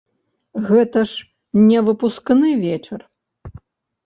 [0.69, 2.99] Гэта ж не выпускны вечар.